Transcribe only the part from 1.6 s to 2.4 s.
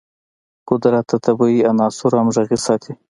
عناصرو